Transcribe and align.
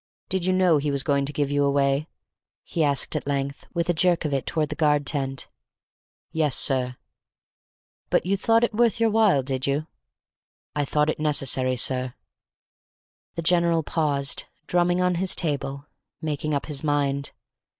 "Did 0.29 0.45
you 0.45 0.51
know 0.51 0.77
he 0.77 0.89
was 0.89 1.03
going 1.03 1.25
to 1.25 1.31
give 1.31 1.51
you 1.51 1.63
away?" 1.63 2.07
he 2.63 2.83
asked 2.83 3.15
at 3.15 3.27
length, 3.27 3.67
with 3.71 3.87
a 3.87 3.93
jerk 3.93 4.25
of 4.25 4.33
it 4.33 4.47
toward 4.47 4.69
the 4.69 4.75
guard 4.75 5.05
tent. 5.05 5.47
"Yes, 6.31 6.55
sir." 6.55 6.95
"But 8.09 8.25
you 8.25 8.35
thought 8.35 8.63
it 8.63 8.73
worth 8.73 8.97
while, 8.99 9.43
did 9.43 9.67
you?" 9.67 9.85
"I 10.75 10.85
thought 10.85 11.11
it 11.11 11.19
necessary, 11.19 11.75
sir." 11.75 12.15
The 13.35 13.43
General 13.43 13.83
paused, 13.83 14.45
drumming 14.65 15.01
on 15.01 15.13
his 15.21 15.35
table, 15.35 15.85
making 16.19 16.55
up 16.55 16.65
his 16.65 16.83
mind. 16.83 17.31